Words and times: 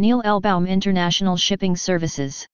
Neal 0.00 0.22
Elbaum 0.22 0.68
International 0.68 1.36
Shipping 1.36 1.74
Services 1.74 2.46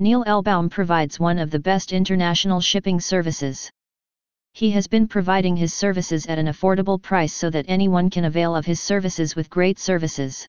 Neal 0.00 0.24
Elbaum 0.24 0.68
provides 0.68 1.20
one 1.20 1.38
of 1.38 1.52
the 1.52 1.60
best 1.60 1.92
international 1.92 2.60
shipping 2.60 2.98
services. 2.98 3.70
He 4.52 4.72
has 4.72 4.88
been 4.88 5.06
providing 5.06 5.54
his 5.54 5.72
services 5.72 6.26
at 6.26 6.40
an 6.40 6.48
affordable 6.48 7.00
price 7.00 7.32
so 7.32 7.50
that 7.50 7.66
anyone 7.68 8.10
can 8.10 8.24
avail 8.24 8.56
of 8.56 8.66
his 8.66 8.80
services 8.80 9.36
with 9.36 9.48
great 9.48 9.78
services. 9.78 10.44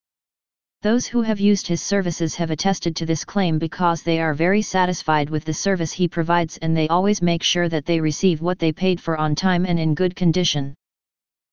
Those 0.82 1.06
who 1.06 1.22
have 1.22 1.40
used 1.40 1.68
his 1.68 1.84
services 1.84 2.34
have 2.34 2.50
attested 2.50 2.96
to 2.96 3.06
this 3.06 3.24
claim 3.24 3.60
because 3.60 4.02
they 4.02 4.20
are 4.20 4.34
very 4.34 4.64
satisfied 4.64 5.30
with 5.30 5.46
the 5.46 5.54
service 5.54 5.92
he 5.92 6.08
provides 6.08 6.58
and 6.58 6.76
they 6.76 6.88
always 6.88 7.22
make 7.22 7.44
sure 7.44 7.70
that 7.70 7.86
they 7.86 8.02
receive 8.02 8.42
what 8.42 8.58
they 8.58 8.72
paid 8.72 9.00
for 9.00 9.18
on 9.18 9.36
time 9.36 9.68
and 9.68 9.80
in 9.80 9.94
good 9.94 10.16
condition. 10.16 10.74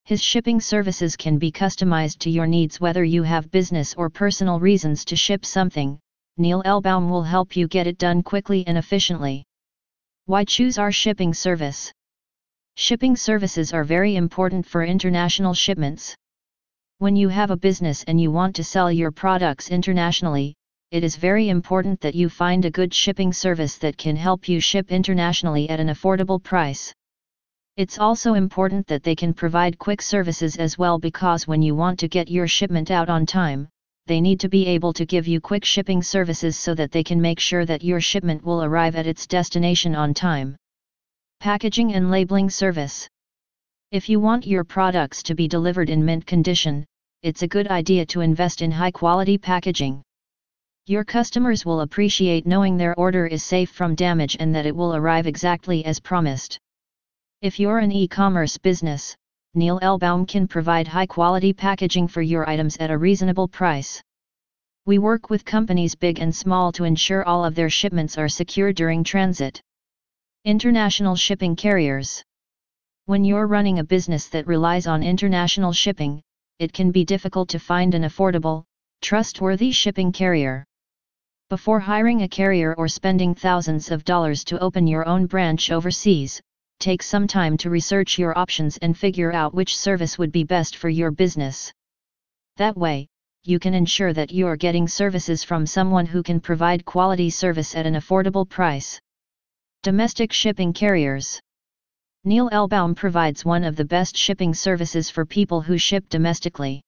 His 0.06 0.22
shipping 0.22 0.60
services 0.60 1.16
can 1.16 1.38
be 1.38 1.50
customized 1.50 2.18
to 2.18 2.30
your 2.30 2.46
needs 2.46 2.78
whether 2.78 3.02
you 3.02 3.22
have 3.22 3.50
business 3.50 3.94
or 3.94 4.10
personal 4.10 4.60
reasons 4.60 5.02
to 5.06 5.16
ship 5.16 5.46
something, 5.46 5.98
Neal 6.36 6.62
Elbaum 6.64 7.08
will 7.08 7.22
help 7.22 7.56
you 7.56 7.66
get 7.66 7.86
it 7.86 7.96
done 7.96 8.22
quickly 8.22 8.66
and 8.66 8.76
efficiently. 8.76 9.44
Why 10.26 10.44
choose 10.44 10.76
our 10.76 10.92
shipping 10.92 11.32
service? 11.32 11.90
Shipping 12.76 13.16
services 13.16 13.72
are 13.72 13.82
very 13.82 14.16
important 14.16 14.66
for 14.66 14.84
international 14.84 15.54
shipments. 15.54 16.14
When 16.98 17.16
you 17.16 17.30
have 17.30 17.50
a 17.50 17.56
business 17.56 18.04
and 18.04 18.20
you 18.20 18.30
want 18.30 18.56
to 18.56 18.64
sell 18.64 18.92
your 18.92 19.10
products 19.10 19.70
internationally, 19.70 20.54
it 20.90 21.02
is 21.02 21.16
very 21.16 21.48
important 21.48 22.02
that 22.02 22.14
you 22.14 22.28
find 22.28 22.66
a 22.66 22.70
good 22.70 22.92
shipping 22.92 23.32
service 23.32 23.78
that 23.78 23.96
can 23.96 24.16
help 24.16 24.50
you 24.50 24.60
ship 24.60 24.92
internationally 24.92 25.70
at 25.70 25.80
an 25.80 25.88
affordable 25.88 26.42
price. 26.42 26.92
It's 27.76 27.98
also 27.98 28.34
important 28.34 28.86
that 28.86 29.02
they 29.02 29.14
can 29.14 29.34
provide 29.34 29.78
quick 29.78 30.02
services 30.02 30.56
as 30.56 30.78
well 30.78 30.98
because 30.98 31.46
when 31.46 31.62
you 31.62 31.74
want 31.74 31.98
to 32.00 32.08
get 32.08 32.30
your 32.30 32.46
shipment 32.46 32.90
out 32.90 33.08
on 33.08 33.26
time, 33.26 33.68
they 34.06 34.20
need 34.20 34.40
to 34.40 34.48
be 34.48 34.66
able 34.66 34.92
to 34.92 35.06
give 35.06 35.26
you 35.26 35.40
quick 35.40 35.64
shipping 35.64 36.02
services 36.02 36.58
so 36.58 36.74
that 36.74 36.92
they 36.92 37.02
can 37.02 37.20
make 37.20 37.40
sure 37.40 37.64
that 37.64 37.82
your 37.82 38.00
shipment 38.00 38.44
will 38.44 38.62
arrive 38.62 38.96
at 38.96 39.06
its 39.06 39.26
destination 39.26 39.94
on 39.94 40.14
time. 40.14 40.56
Packaging 41.40 41.94
and 41.94 42.10
Labeling 42.10 42.50
Service 42.50 43.08
if 43.94 44.08
you 44.08 44.18
want 44.18 44.44
your 44.44 44.64
products 44.64 45.22
to 45.22 45.36
be 45.36 45.46
delivered 45.46 45.88
in 45.88 46.04
mint 46.04 46.26
condition, 46.26 46.84
it's 47.22 47.42
a 47.42 47.46
good 47.46 47.68
idea 47.68 48.04
to 48.06 48.22
invest 48.22 48.60
in 48.60 48.72
high 48.72 48.90
quality 48.90 49.38
packaging. 49.38 50.02
Your 50.86 51.04
customers 51.04 51.64
will 51.64 51.82
appreciate 51.82 52.44
knowing 52.44 52.76
their 52.76 52.98
order 52.98 53.24
is 53.24 53.44
safe 53.44 53.70
from 53.70 53.94
damage 53.94 54.36
and 54.40 54.52
that 54.52 54.66
it 54.66 54.74
will 54.74 54.96
arrive 54.96 55.28
exactly 55.28 55.84
as 55.84 56.00
promised. 56.00 56.58
If 57.42 57.58
you're 57.58 57.78
an 57.78 57.92
e-commerce 57.92 58.58
business, 58.58 59.16
Neal 59.54 59.80
Elbaum 59.80 60.26
can 60.26 60.48
provide 60.48 60.88
high 60.88 61.06
quality 61.06 61.52
packaging 61.52 62.08
for 62.08 62.22
your 62.22 62.48
items 62.48 62.76
at 62.78 62.90
a 62.90 62.98
reasonable 62.98 63.48
price. 63.48 64.02
We 64.86 64.98
work 64.98 65.30
with 65.30 65.44
companies 65.44 65.94
big 65.94 66.18
and 66.18 66.34
small 66.34 66.72
to 66.72 66.84
ensure 66.84 67.24
all 67.24 67.44
of 67.44 67.54
their 67.54 67.70
shipments 67.70 68.18
are 68.18 68.28
secure 68.28 68.72
during 68.72 69.04
transit. 69.04 69.60
International 70.44 71.16
shipping 71.16 71.56
carriers 71.56 72.22
when 73.06 73.22
you're 73.22 73.46
running 73.46 73.80
a 73.80 73.84
business 73.84 74.28
that 74.30 74.46
relies 74.46 74.86
on 74.86 75.02
international 75.02 75.74
shipping, 75.74 76.22
it 76.58 76.72
can 76.72 76.90
be 76.90 77.04
difficult 77.04 77.50
to 77.50 77.58
find 77.58 77.94
an 77.94 78.04
affordable, 78.04 78.64
trustworthy 79.02 79.72
shipping 79.72 80.10
carrier. 80.10 80.64
Before 81.50 81.80
hiring 81.80 82.22
a 82.22 82.28
carrier 82.28 82.74
or 82.78 82.88
spending 82.88 83.34
thousands 83.34 83.90
of 83.90 84.06
dollars 84.06 84.42
to 84.44 84.58
open 84.58 84.86
your 84.86 85.06
own 85.06 85.26
branch 85.26 85.70
overseas, 85.70 86.40
take 86.84 87.02
some 87.02 87.26
time 87.26 87.56
to 87.56 87.70
research 87.70 88.18
your 88.18 88.36
options 88.36 88.76
and 88.76 88.94
figure 88.94 89.32
out 89.32 89.54
which 89.54 89.74
service 89.74 90.18
would 90.18 90.30
be 90.30 90.44
best 90.44 90.76
for 90.76 90.90
your 90.90 91.10
business. 91.10 91.72
That 92.58 92.76
way, 92.76 93.08
you 93.42 93.58
can 93.58 93.72
ensure 93.72 94.12
that 94.12 94.30
you're 94.30 94.58
getting 94.58 94.86
services 94.86 95.42
from 95.42 95.64
someone 95.64 96.04
who 96.04 96.22
can 96.22 96.40
provide 96.40 96.84
quality 96.84 97.30
service 97.30 97.74
at 97.74 97.86
an 97.86 97.94
affordable 97.94 98.46
price. 98.46 99.00
Domestic 99.82 100.30
shipping 100.30 100.74
carriers 100.74 101.40
Neal 102.22 102.50
Elbaum 102.50 102.94
provides 102.94 103.46
one 103.46 103.64
of 103.64 103.76
the 103.76 103.86
best 103.86 104.14
shipping 104.14 104.52
services 104.52 105.08
for 105.08 105.24
people 105.24 105.62
who 105.62 105.78
ship 105.78 106.04
domestically. 106.10 106.82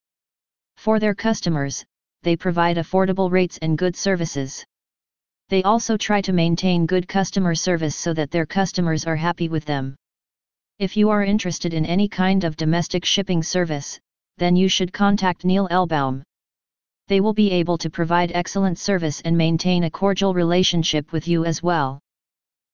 For 0.77 1.01
their 1.01 1.15
customers, 1.15 1.87
they 2.23 2.37
provide 2.37 2.77
affordable 2.77 3.31
rates 3.31 3.59
and 3.63 3.79
good 3.79 3.97
services. 3.97 4.63
They 5.49 5.63
also 5.63 5.97
try 5.97 6.21
to 6.23 6.33
maintain 6.33 6.87
good 6.87 7.07
customer 7.07 7.55
service 7.55 7.95
so 7.95 8.13
that 8.15 8.31
their 8.33 8.47
customers 8.47 9.05
are 9.05 9.15
happy 9.15 9.49
with 9.49 9.65
them. 9.65 9.95
If 10.79 10.97
you 10.97 11.09
are 11.11 11.25
interested 11.25 11.73
in 11.73 11.87
any 11.87 12.09
kind 12.09 12.43
of 12.43 12.57
domestic 12.57 13.05
shipping 13.05 13.43
service, 13.43 14.01
then 14.39 14.57
you 14.57 14.69
should 14.69 14.93
contact 14.93 15.45
Neal 15.45 15.69
Elbaum. 15.69 16.23
They 17.09 17.21
will 17.21 17.33
be 17.33 17.53
able 17.53 17.79
to 17.79 17.89
provide 17.89 18.33
excellent 18.33 18.79
service 18.79 19.21
and 19.21 19.39
maintain 19.39 19.85
a 19.85 19.91
cordial 19.91 20.35
relationship 20.35 21.13
with 21.13 21.29
you 21.29 21.45
as 21.45 21.63
well. 21.63 22.01